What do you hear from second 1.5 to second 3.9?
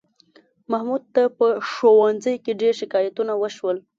ښوونځي کې ډېر شکایتونه وشول